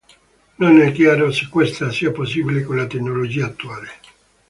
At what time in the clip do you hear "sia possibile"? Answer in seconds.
1.91-2.63